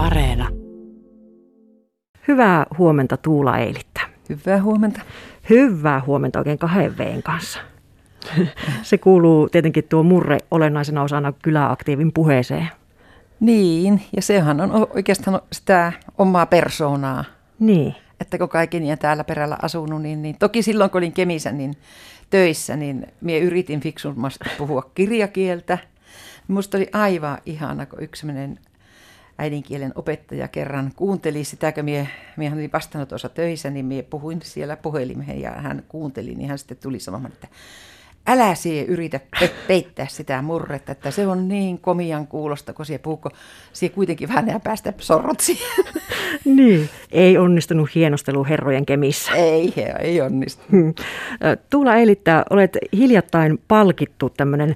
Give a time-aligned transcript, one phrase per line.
[0.00, 0.48] Areena.
[2.28, 4.00] Hyvää huomenta Tuula Eilittä.
[4.28, 5.00] Hyvää huomenta.
[5.50, 7.60] Hyvää huomenta oikein kahden V:n kanssa.
[8.82, 12.68] Se kuuluu tietenkin tuo murre olennaisena osana kyläaktiivin puheeseen.
[13.40, 17.24] Niin, ja sehän on oikeastaan sitä omaa persoonaa.
[17.58, 17.94] Niin.
[18.20, 21.74] Että kun kaikki niin täällä perällä asunut, niin, niin toki silloin kun olin Kemissä niin
[22.30, 25.78] töissä, niin minä yritin fiksummasti puhua kirjakieltä.
[26.48, 28.26] Minusta oli aivan ihana, kun yksi
[29.40, 34.76] äidinkielen opettaja kerran kuunteli sitä, kun minä, minä olin vastaanotossa töissä, niin minä puhuin siellä
[34.76, 37.48] puhelimeen ja hän kuunteli, niin hän sitten tuli sanomaan, että
[38.26, 39.20] älä sie yritä
[39.68, 43.20] peittää sitä murretta, että se on niin komian kuulosta, kun sie puhuu,
[43.72, 45.84] sie kuitenkin vähän päästä sorrot siihen.
[46.44, 49.32] Niin, ei onnistunut hienostelu herrojen kemissä.
[49.32, 50.70] Ei, ei onnistunut.
[50.70, 50.94] Hmm.
[51.70, 54.74] Tuula Eilittää, olet hiljattain palkittu tämmöinen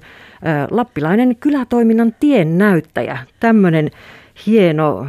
[0.71, 3.17] lappilainen kylätoiminnan tien näyttäjä.
[3.39, 3.91] Tämmöinen
[4.45, 5.07] hieno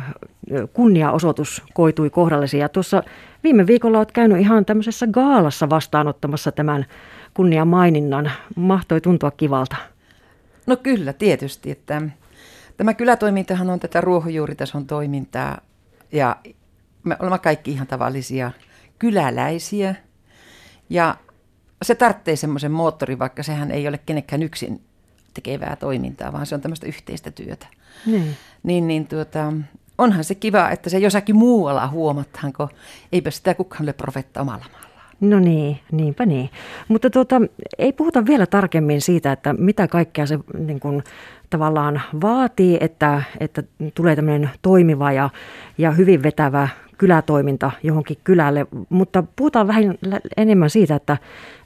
[0.72, 2.58] kunniaosoitus koitui kohdallesi.
[2.58, 3.02] Ja tuossa
[3.44, 6.86] viime viikolla olet käynyt ihan tämmöisessä gaalassa vastaanottamassa tämän
[7.34, 8.32] kunniamaininnan.
[8.56, 9.76] Mahtoi tuntua kivalta.
[10.66, 11.70] No kyllä, tietysti.
[11.70, 12.02] Että
[12.76, 15.58] tämä kylätoimintahan on tätä ruohonjuuritason toimintaa
[16.12, 16.36] ja
[17.04, 18.50] me olemme kaikki ihan tavallisia
[18.98, 19.94] kyläläisiä.
[20.90, 21.16] Ja
[21.82, 24.80] se tarvitsee semmoisen moottorin, vaikka sehän ei ole kenenkään yksin
[25.34, 27.66] tekevää toimintaa, vaan se on tämmöistä yhteistä työtä.
[28.06, 28.36] Niin.
[28.66, 29.52] Niin, niin tuota,
[29.98, 32.68] onhan se kiva, että se jossakin muualla huomataan, kun
[33.12, 34.86] eipä sitä kukaan ole profetta omalla maalla.
[35.20, 36.50] No niin, niinpä niin.
[36.88, 37.40] Mutta tuota,
[37.78, 41.04] ei puhuta vielä tarkemmin siitä, että mitä kaikkea se niin kuin,
[41.50, 43.62] tavallaan vaatii, että, että
[43.94, 45.30] tulee tämmöinen toimiva ja,
[45.78, 49.94] ja hyvin vetävä kylätoiminta johonkin kylälle, mutta puhutaan vähän
[50.36, 51.16] enemmän siitä, että,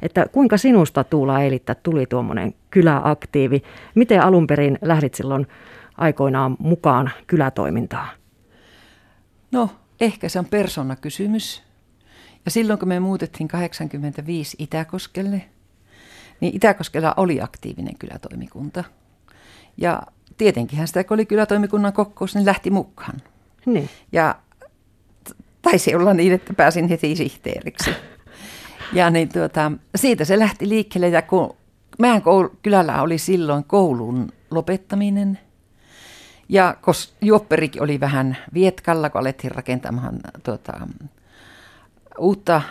[0.03, 3.63] että kuinka sinusta Tuula Eilittä tuli tuommoinen kyläaktiivi.
[3.95, 5.47] Miten alun perin lähdit silloin
[6.01, 8.09] aikoinaan mukaan kylätoimintaan?
[9.53, 9.71] No,
[10.01, 11.63] ehkä se on persona-kysymys.
[12.45, 15.43] Ja silloin kun me muutettiin 85 Itäkoskelle,
[16.41, 18.85] niin Itäkoskella oli aktiivinen kylätoimikunta.
[19.77, 20.03] Ja
[20.37, 23.21] tietenkinhän sitä, kun oli kylätoimikunnan kokous, niin lähti mukaan.
[23.67, 23.89] Niin.
[24.13, 24.35] Ja
[25.63, 27.91] taisi olla niin, että pääsin heti sihteeriksi.
[28.93, 31.57] Ja niin tuota, siitä se lähti liikkeelle ja kun
[31.99, 35.39] meidän koul- kylällä oli silloin koulun lopettaminen–
[36.51, 40.73] ja kos juopperikin oli vähän vietkalla, kun alettiin rakentamaan tuota,
[42.19, 42.63] uutta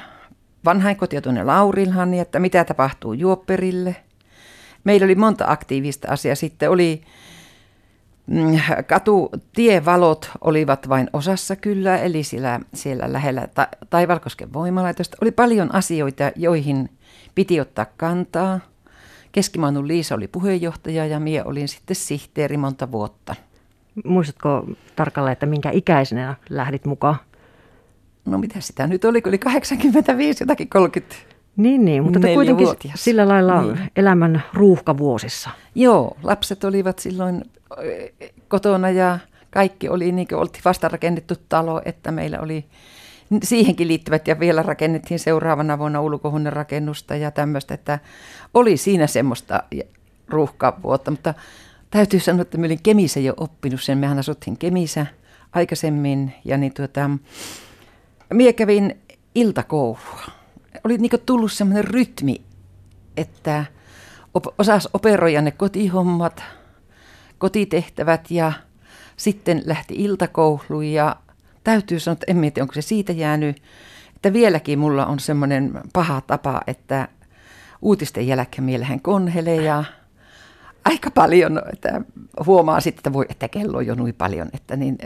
[0.66, 3.95] vanhainkotia tuonne Laurilhan, niin että mitä tapahtuu juopperille.
[4.84, 6.35] Meillä oli monta aktiivista asiaa.
[6.35, 7.01] Sitten oli
[8.28, 15.17] mm, katu, tievalot olivat vain osassa kyllä, eli siellä, siellä lähellä ta, Taivalkosken voimalaitosta.
[15.22, 16.90] Oli paljon asioita, joihin
[17.35, 18.59] piti ottaa kantaa.
[19.31, 23.35] Keskimaannun Liisa oli puheenjohtaja ja minä olin sitten sihteeri monta vuotta.
[24.05, 24.65] Muistatko
[24.95, 27.15] tarkalleen, että minkä ikäisenä lähdit mukaan?
[28.25, 31.15] No mitä sitä nyt oli, kun oli 85, jotakin 30
[31.59, 33.03] niin, niin, mutta kuitenkin vuotias.
[33.03, 33.91] sillä lailla niin.
[33.95, 35.49] elämän ruuhkavuosissa.
[35.75, 37.43] Joo, lapset olivat silloin
[38.47, 39.19] kotona ja
[39.51, 42.66] kaikki oli niin kuin oltiin vasta rakennettu talo, että meillä oli
[43.43, 47.99] siihenkin liittyvät ja vielä rakennettiin seuraavana vuonna ulkohuoneen rakennusta ja tämmöistä, että
[48.53, 49.63] oli siinä semmoista
[50.27, 51.33] ruuhkavuotta, mutta
[51.91, 53.97] täytyy sanoa, että mä olin Kemissä jo oppinut sen.
[53.97, 55.05] Mehän asuttiin Kemissä
[55.51, 57.09] aikaisemmin ja niin tuota,
[58.33, 59.00] minä kävin
[59.35, 59.99] iltakoulua.
[60.83, 62.41] Oli niin tullut semmoinen rytmi,
[63.17, 63.66] että
[64.33, 66.44] op- osas operoida ne kotihommat,
[67.38, 68.51] kotitehtävät ja
[69.17, 71.16] sitten lähti iltakoulu ja
[71.63, 73.61] täytyy sanoa, että en mieti, onko se siitä jäänyt,
[74.16, 77.07] että vieläkin mulla on semmoinen paha tapa, että
[77.81, 79.83] uutisten jälkeen mielehen konhelee ja
[80.85, 82.01] aika paljon, että
[82.45, 84.97] huomaa sitten, että, voi, että kello on jo noin paljon, että niin,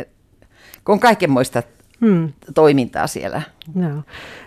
[0.85, 1.63] kun on kaikenmoista
[2.01, 2.33] hmm.
[2.55, 3.41] toimintaa siellä.
[3.75, 4.03] No.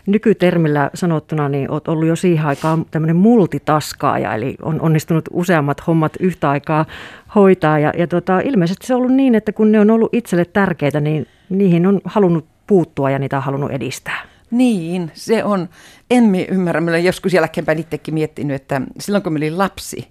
[0.07, 6.13] Nykytermillä sanottuna niin olet ollut jo siihen aikaan tämmöinen multitaskaaja, eli on onnistunut useammat hommat
[6.21, 6.87] yhtä aikaa
[7.35, 7.79] hoitaa.
[7.79, 11.01] Ja, ja tota, ilmeisesti se on ollut niin, että kun ne on ollut itselle tärkeitä,
[11.01, 14.23] niin niihin on halunnut puuttua ja niitä on halunnut edistää.
[14.51, 15.69] Niin, se on.
[16.11, 20.09] En ymmärrä, mä olen joskus jälkeenpäin itsekin miettinyt, että silloin kun mä olin lapsi,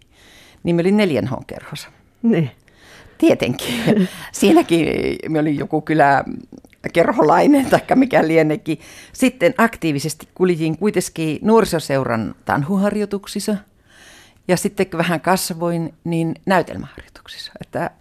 [0.66, 1.90] niin mä olin neljän kerhossa.
[2.24, 2.52] Niin.
[3.18, 4.10] Tietenkin.
[4.32, 4.88] Siinäkin
[5.30, 6.24] me oli joku kylä
[6.94, 8.80] kerholainen tai mikä lienekin.
[9.14, 13.56] Sitten aktiivisesti kuljin kuitenkin nuorisoseuran tanhuharjoituksissa.
[14.48, 17.52] Ja sitten kun vähän kasvoin, niin näytelmäharjoituksissa.
[17.62, 17.92] Että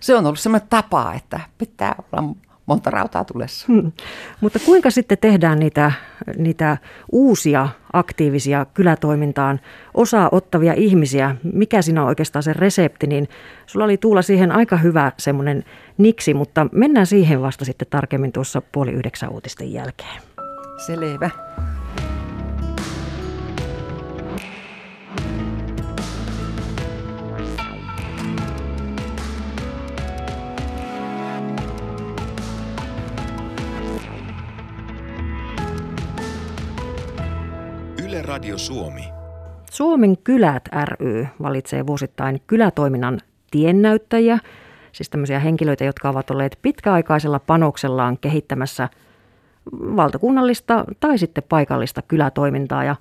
[0.00, 2.34] se on ollut sellainen tapa, että pitää olla
[2.66, 3.66] monta rautaa tulessa.
[3.68, 3.92] Hmm.
[4.40, 5.92] Mutta kuinka sitten tehdään niitä,
[6.36, 6.76] niitä
[7.12, 9.60] uusia aktiivisia kylätoimintaan
[9.94, 11.36] osaa ottavia ihmisiä?
[11.52, 13.06] Mikä siinä on oikeastaan se resepti?
[13.06, 13.28] Niin
[13.66, 15.64] sulla oli Tuula siihen aika hyvä semmoinen
[15.98, 20.22] niksi, mutta mennään siihen vasta sitten tarkemmin tuossa puoli yhdeksän uutisten jälkeen.
[20.86, 21.30] Selvä.
[38.36, 39.04] Radio Suomi.
[39.70, 44.38] Suomen kylät ry valitsee vuosittain kylätoiminnan tiennäyttäjiä,
[44.92, 48.88] siis tämmöisiä henkilöitä, jotka ovat olleet pitkäaikaisella panoksellaan kehittämässä
[49.72, 52.96] valtakunnallista tai sitten paikallista kylätoimintaa ja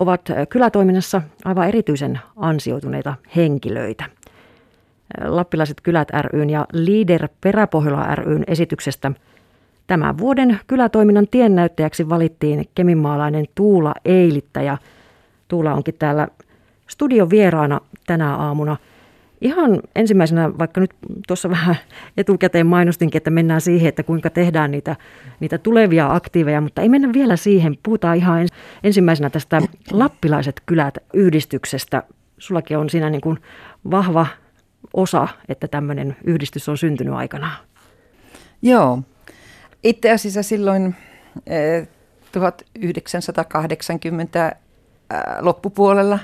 [0.00, 4.04] ovat kylätoiminnassa aivan erityisen ansioituneita henkilöitä.
[5.24, 9.12] Lappilaiset kylät ryn ja Leader Peräpohjola ryn esityksestä–
[9.92, 14.78] Tämän vuoden kylätoiminnan tiennäyttäjäksi valittiin keminmaalainen Tuula Eilittä ja
[15.48, 16.28] Tuula onkin täällä
[16.86, 18.76] studion vieraana tänä aamuna.
[19.40, 20.90] Ihan ensimmäisenä, vaikka nyt
[21.26, 21.76] tuossa vähän
[22.16, 24.96] etukäteen mainostinkin, että mennään siihen, että kuinka tehdään niitä,
[25.40, 27.78] niitä tulevia aktiiveja, mutta ei mennä vielä siihen.
[27.82, 28.48] Puhutaan ihan
[28.84, 32.02] ensimmäisenä tästä Lappilaiset kylät yhdistyksestä.
[32.38, 33.38] Sullakin on siinä niin kuin
[33.90, 34.26] vahva
[34.94, 37.56] osa, että tämmöinen yhdistys on syntynyt aikanaan.
[38.62, 38.98] Joo,
[39.84, 40.94] itse asiassa silloin
[42.32, 44.56] 1980 eh,
[45.40, 46.18] loppupuolella,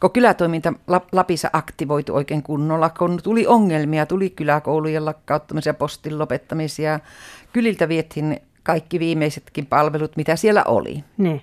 [0.00, 0.72] kun kylätoiminta
[1.12, 7.00] Lapissa aktivoitu oikein kunnolla, kun tuli ongelmia, tuli kyläkoulujen lakkauttamisia, postin lopettamisia,
[7.52, 11.04] kyliltä viettiin kaikki viimeisetkin palvelut, mitä siellä oli.
[11.18, 11.42] Ne.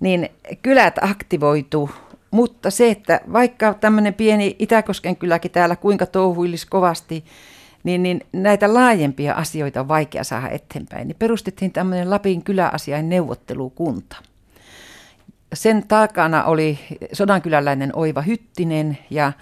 [0.00, 0.28] Niin
[0.62, 1.90] kylät aktivoitu,
[2.30, 7.24] mutta se, että vaikka tämmöinen pieni Itäkosken kyläkin täällä kuinka touhuilisi kovasti,
[7.84, 11.08] niin, niin näitä laajempia asioita on vaikea saada eteenpäin.
[11.08, 14.16] Niin perustettiin tämmöinen Lapin kyläasiain neuvottelukunta.
[15.54, 16.78] Sen takana oli
[17.12, 19.32] sodankyläläinen Oiva Hyttinen ja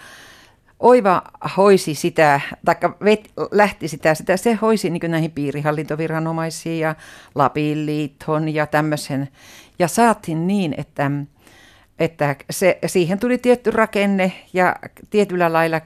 [0.81, 1.23] Oiva
[1.57, 2.77] hoisi sitä, tai
[3.51, 6.95] lähti sitä, sitä se hoisi niin näihin piirihallintoviranomaisiin ja
[7.35, 9.29] Lapin liiton ja tämmöisen.
[9.79, 11.11] Ja saatiin niin, että,
[11.99, 14.77] että se, siihen tuli tietty rakenne ja
[15.11, 15.81] tietyllä lailla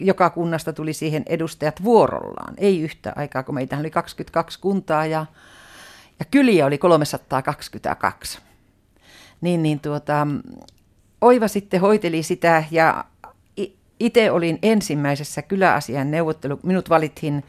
[0.00, 5.26] joka kunnasta tuli siihen edustajat vuorollaan, ei yhtä aikaa, kun meitä oli 22 kuntaa ja,
[6.18, 8.38] ja kyliä oli 322.
[9.40, 10.26] Niin, niin tuota,
[11.20, 13.04] Oiva sitten hoiteli sitä ja
[14.00, 16.60] itse olin ensimmäisessä kyläasian neuvottelu.
[16.62, 17.44] Minut valittiin,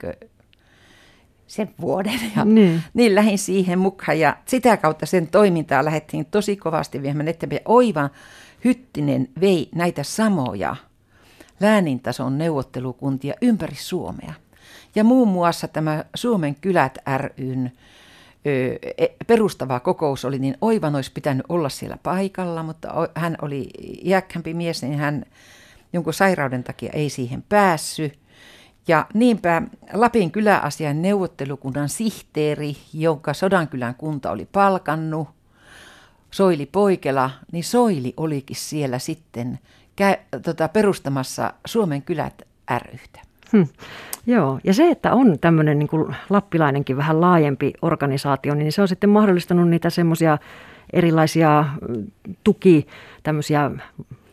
[1.47, 2.21] sen vuoden.
[2.37, 2.83] Ja niin.
[2.95, 7.63] niin lähdin siihen mukaan ja sitä kautta sen toimintaa lähdettiin tosi kovasti viemään eteenpäin.
[7.65, 8.11] Oiva
[8.65, 10.77] Hyttinen vei näitä samoja
[11.61, 14.35] läänintason neuvottelukuntia ympäri Suomea.
[14.95, 16.99] Ja muun muassa tämä Suomen kylät
[17.39, 17.73] ryn
[19.27, 23.69] perustava kokous oli, niin Oivan olisi pitänyt olla siellä paikalla, mutta hän oli
[24.05, 25.25] iäkkämpi mies, niin hän
[25.93, 28.19] jonkun sairauden takia ei siihen päässyt.
[28.89, 29.63] Ja niinpä
[29.93, 35.29] Lapin kyläasian neuvottelukunnan sihteeri, jonka Sodankylän kunta oli palkannut,
[36.31, 39.59] Soili Poikela, niin Soili olikin siellä sitten
[40.45, 42.43] tota, perustamassa Suomen kylät
[42.93, 43.21] ryhtä.
[43.53, 43.69] Hmm.
[44.27, 45.89] Joo, ja se, että on tämmöinen niin
[46.31, 50.39] lappilainenkin vähän laajempi organisaatio, niin se on sitten mahdollistanut niitä semmoisia
[50.93, 52.07] erilaisia mm,
[52.45, 52.87] tuki,
[53.23, 53.71] tämmöisiä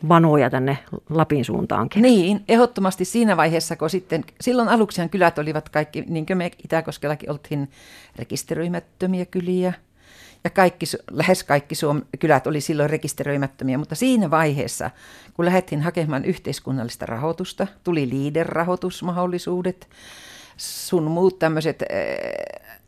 [0.08, 0.78] vanoja tänne
[1.10, 2.02] Lapin suuntaankin.
[2.02, 7.30] Niin, ehdottomasti siinä vaiheessa, kun sitten, silloin aluksihan kylät olivat kaikki, niin kuin me Itäkoskellakin
[7.30, 7.70] oltiin
[8.16, 9.72] rekisteröimättömiä kyliä,
[10.44, 14.90] ja kaikki, lähes kaikki Suom- kylät oli silloin rekisteröimättömiä, mutta siinä vaiheessa,
[15.34, 19.88] kun lähdettiin hakemaan yhteiskunnallista rahoitusta, tuli liider-rahoitusmahdollisuudet,
[20.56, 21.88] sun muut tämmöiset äh,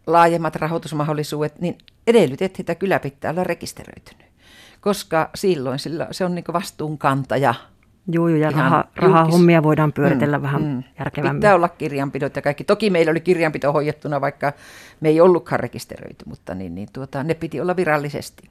[0.07, 4.27] laajemmat rahoitusmahdollisuudet, niin edellytettiin, että kylä pitää olla rekisteröitynyt.
[4.81, 7.55] Koska silloin sillä, se on niin vastuunkantaja
[8.09, 10.83] Joo, ja raha, rahahommia voidaan pyöritellä mm, vähän mm.
[10.99, 11.41] järkevämmin.
[11.41, 12.65] Pitää olla kirjanpidot ja kaikki.
[12.65, 14.53] Toki meillä oli kirjanpito hoidettuna, vaikka
[15.01, 18.51] me ei ollutkaan rekisteröity, mutta niin, niin tuota, ne piti olla virallisesti.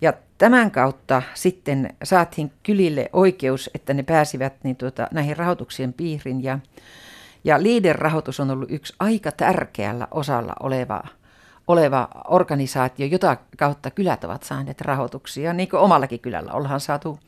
[0.00, 6.44] Ja tämän kautta sitten saatiin kylille oikeus, että ne pääsivät niin tuota, näihin rahoituksien piiriin.
[6.44, 6.58] Ja,
[7.44, 11.02] ja LEADER-rahoitus on ollut yksi aika tärkeällä osalla oleva,
[11.68, 15.52] oleva organisaatio, jota kautta kylät ovat saaneet rahoituksia.
[15.52, 17.20] Niin kuin omallakin kylällä ollaan saatu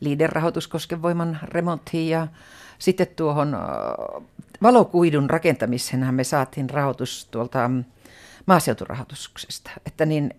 [0.00, 2.28] LEADER-rahoitus koskevoiman remonttiin ja
[2.78, 3.56] sitten tuohon
[4.62, 7.70] valokuidun rakentamiseenhan me saatiin rahoitus tuolta
[8.46, 9.70] maaseuturahoituksesta.
[9.86, 10.30] Että niin,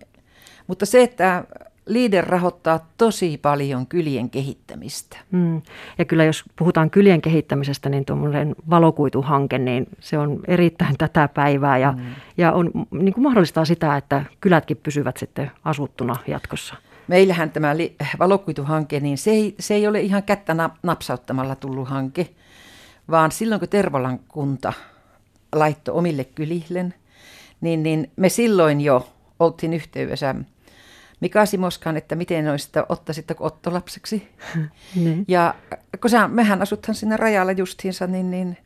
[0.68, 1.44] mutta se, että
[1.86, 5.18] Leader rahoittaa tosi paljon kylien kehittämistä.
[5.32, 5.62] Mm.
[5.98, 11.78] Ja kyllä jos puhutaan kylien kehittämisestä, niin tuommoinen valokuituhanke, niin se on erittäin tätä päivää
[11.78, 12.04] ja, mm.
[12.38, 16.76] ja on, niin kuin mahdollistaa sitä, että kylätkin pysyvät sitten asuttuna jatkossa.
[17.08, 17.76] Meillähän tämä
[18.20, 22.30] valokuituhanke, niin se ei, se ei ole ihan kättä napsauttamalla tullut hanke,
[23.12, 24.74] vaan silloin kun Tervolan kunta
[25.56, 26.94] laittoi omille kylille,
[27.62, 29.10] niin, niin me silloin jo
[29.40, 30.36] oltiin yhteydessä
[31.24, 34.28] Mika Simoskaan, että miten olisitte ottaisitte ottolapseksi.
[34.96, 35.26] niin.
[35.28, 35.56] Ja
[36.02, 38.58] kun sä, mehän asuthan siinä rajalla justiinsa, niin, niin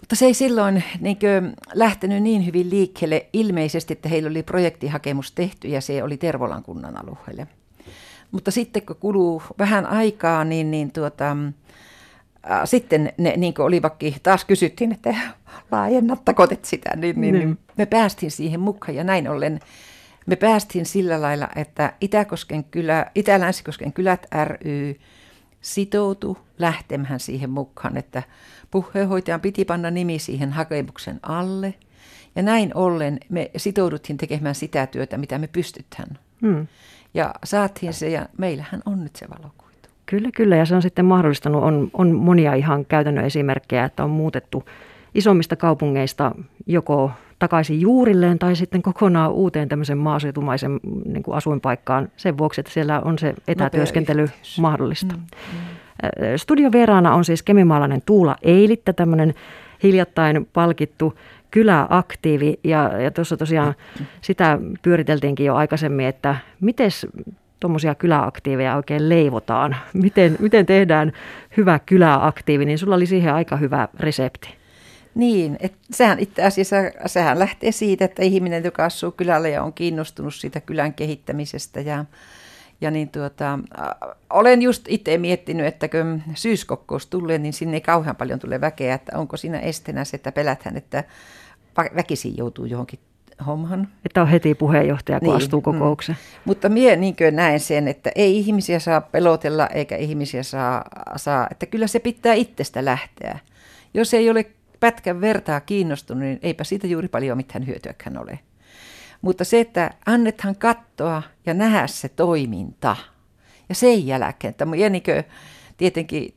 [0.00, 5.32] mutta se ei silloin niin kuin, lähtenyt niin hyvin liikkeelle ilmeisesti, että heillä oli projektihakemus
[5.32, 7.46] tehty ja se oli Tervolan kunnan alueelle.
[8.30, 11.36] Mutta sitten kun kuluu vähän aikaa, niin, niin tuota,
[12.50, 15.14] äh, sitten ne, niin kuin olivakin, taas kysyttiin, että
[15.72, 17.46] laajennattako sitä, niin, niin, niin.
[17.46, 19.60] niin me päästiin siihen mukaan ja näin ollen
[20.26, 24.96] me päästiin sillä lailla, että Itä-Kosken kylä, Itä-Länsikosken kylät ry
[25.60, 28.22] sitoutui lähtemään siihen mukaan, että
[28.70, 31.74] puheenhoitajan piti panna nimi siihen hakemuksen alle.
[32.36, 36.18] Ja näin ollen me sitouduttiin tekemään sitä työtä, mitä me pystytään.
[36.40, 36.66] Hmm.
[37.14, 39.88] Ja saatiin se, ja meillähän on nyt se valokuitu.
[40.06, 44.10] Kyllä, kyllä, ja se on sitten mahdollistanut, on, on monia ihan käytännön esimerkkejä, että on
[44.10, 44.64] muutettu
[45.14, 46.32] isommista kaupungeista
[46.66, 52.72] joko takaisin juurilleen tai sitten kokonaan uuteen tämmöisen maaseutumaisen niin kuin asuinpaikkaan sen vuoksi, että
[52.72, 54.28] siellä on se etätyöskentely
[54.60, 55.14] mahdollista.
[55.14, 55.58] Mm, mm.
[56.36, 59.34] Studiovieraana on siis kemimaalainen Tuula Eilittä, tämmöinen
[59.82, 61.18] hiljattain palkittu
[61.50, 63.74] kyläaktiivi ja, ja tuossa tosiaan
[64.20, 66.90] sitä pyöriteltiinkin jo aikaisemmin, että miten
[67.60, 71.12] tuommoisia kyläaktiiveja oikein leivotaan, miten, miten tehdään
[71.56, 74.63] hyvä kyläaktiivi, niin sulla oli siihen aika hyvä resepti.
[75.14, 79.72] Niin, että sehän itse asiassa sehän lähtee siitä, että ihminen, joka asuu kylällä ja on
[79.72, 82.04] kiinnostunut siitä kylän kehittämisestä ja,
[82.80, 83.58] ja niin tuota,
[84.30, 88.94] olen just itse miettinyt, että kun syyskokkous tulee, niin sinne ei kauhean paljon tule väkeä,
[88.94, 91.04] että onko siinä estenä se, että peläthän, että
[91.96, 92.98] väkisin joutuu johonkin
[93.46, 93.88] homman.
[94.04, 95.64] Että on heti puheenjohtaja, kun niin, astuu mm.
[95.64, 96.18] kokoukseen.
[96.20, 96.40] Mm.
[96.44, 100.84] Mutta minä niin näen sen, että ei ihmisiä saa pelotella eikä ihmisiä saa,
[101.16, 103.38] saa, että kyllä se pitää itsestä lähteä.
[103.94, 104.46] Jos ei ole
[104.80, 108.38] pätkän vertaa kiinnostunut, niin eipä siitä juuri paljon mitään hyötyäkään ole.
[109.22, 112.96] Mutta se, että annethan katsoa ja nähdä se toiminta.
[113.68, 115.22] Ja sen jälkeen, että Jenikö
[115.76, 116.34] tietenkin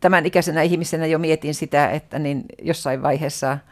[0.00, 3.58] tämän ikäisenä ihmisenä jo mietin sitä, että niin jossain vaiheessa–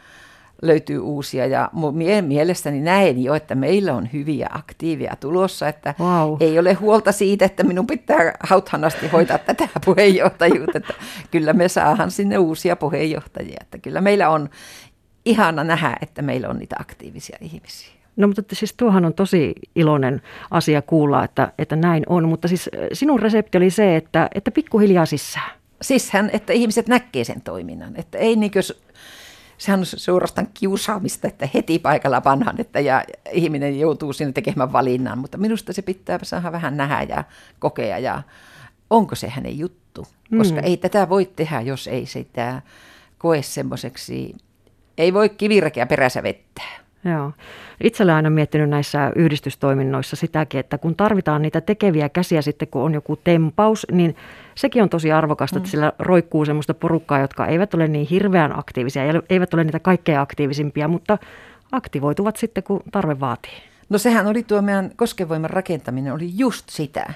[0.67, 1.45] löytyy uusia.
[1.45, 1.69] Ja
[2.21, 6.37] mielestäni näen jo, että meillä on hyviä aktiivia tulossa, että wow.
[6.39, 10.77] ei ole huolta siitä, että minun pitää hauthanasti hoitaa tätä puheenjohtajuutta.
[10.77, 10.93] Että
[11.31, 13.57] kyllä me saahan sinne uusia puheenjohtajia.
[13.61, 14.49] Että kyllä meillä on
[15.25, 17.95] ihana nähdä, että meillä on niitä aktiivisia ihmisiä.
[18.15, 22.29] No mutta siis tuohan on tosi iloinen asia kuulla, että, että näin on.
[22.29, 25.51] Mutta siis sinun resepti oli se, että, että pikkuhiljaa sisään.
[25.81, 27.93] Sishän, että ihmiset näkee sen toiminnan.
[27.95, 28.63] Että ei niin kuin
[29.57, 35.17] sehän on suorastaan kiusaamista, että heti paikalla vanhan, että ja ihminen joutuu sinne tekemään valinnan,
[35.17, 37.23] mutta minusta se pitää saada vähän nähdä ja
[37.59, 38.23] kokea ja
[38.89, 40.07] onko se hänen juttu,
[40.37, 40.65] koska mm.
[40.65, 42.61] ei tätä voi tehdä, jos ei sitä
[43.17, 44.35] koe semmoiseksi,
[44.97, 46.84] ei voi kivirkeä perässä vettää.
[47.05, 47.31] Joo.
[47.83, 52.81] Itse olen aina miettinyt näissä yhdistystoiminnoissa sitäkin, että kun tarvitaan niitä tekeviä käsiä sitten, kun
[52.81, 54.15] on joku tempaus, niin
[54.55, 55.59] sekin on tosi arvokasta, mm.
[55.59, 60.19] että sillä roikkuu semmoista porukkaa, jotka eivät ole niin hirveän aktiivisia, eivät ole niitä kaikkein
[60.19, 61.17] aktiivisimpia, mutta
[61.71, 63.63] aktivoituvat sitten, kun tarve vaatii.
[63.89, 67.13] No sehän oli tuo meidän koskevoiman rakentaminen, oli just sitä.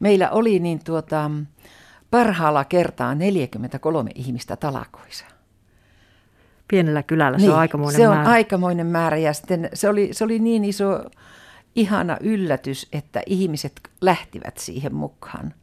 [0.00, 1.30] Meillä oli niin tuota,
[2.10, 5.26] parhaalla kertaa 43 ihmistä talakoissa
[6.72, 7.38] pienellä kylällä.
[7.38, 8.20] Se niin, on aikamoinen se määrä.
[8.20, 11.04] on aikamoinen määrä ja sitten se oli, se oli niin iso
[11.76, 15.54] ihana yllätys, että ihmiset lähtivät siihen mukaan.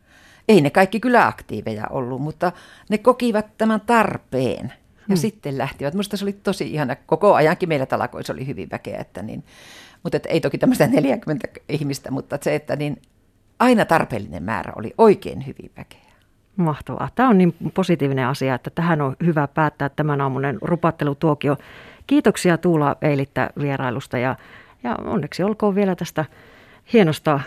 [0.47, 2.51] Ei ne kaikki kyläaktiiveja ollut, mutta
[2.89, 5.15] ne kokivat tämän tarpeen ja hmm.
[5.15, 5.93] sitten lähtivät.
[5.93, 6.95] Minusta se oli tosi ihana.
[6.95, 9.43] Koko ajankin meillä talakoissa oli hyvin väkeä, että niin,
[10.03, 13.01] mutta että ei toki tämmöistä 40 ihmistä, mutta se, että niin
[13.59, 16.08] aina tarpeellinen määrä oli oikein hyvin väkeä.
[16.61, 17.09] Mahtavaa.
[17.15, 21.57] Tämä on niin positiivinen asia, että tähän on hyvä päättää tämän aamunen rupattelutuokio.
[22.07, 24.35] Kiitoksia Tuula Eilittä vierailusta ja,
[24.83, 26.25] ja onneksi olkoon vielä tästä
[26.93, 27.39] hienosta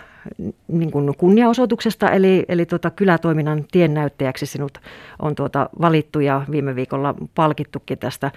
[0.68, 4.78] niin kuin kunniaosoituksesta, eli, eli tuota, kylätoiminnan tiennäyttäjäksi sinut
[5.22, 8.30] on tuota valittu ja viime viikolla palkittukin tästä.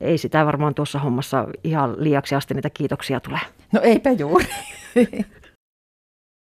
[0.00, 3.40] Ei sitä varmaan tuossa hommassa ihan liiaksi asti niitä kiitoksia tule.
[3.72, 4.46] No eipä juuri.